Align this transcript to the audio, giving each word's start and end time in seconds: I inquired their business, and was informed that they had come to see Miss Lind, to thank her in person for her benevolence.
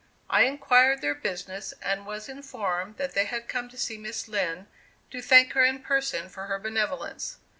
I 0.31 0.45
inquired 0.45 1.01
their 1.01 1.13
business, 1.13 1.75
and 1.79 2.07
was 2.07 2.27
informed 2.27 2.97
that 2.97 3.13
they 3.13 3.25
had 3.25 3.47
come 3.47 3.69
to 3.69 3.77
see 3.77 3.99
Miss 3.99 4.27
Lind, 4.27 4.65
to 5.11 5.21
thank 5.21 5.53
her 5.53 5.63
in 5.63 5.83
person 5.83 6.27
for 6.27 6.45
her 6.47 6.57
benevolence. 6.57 7.37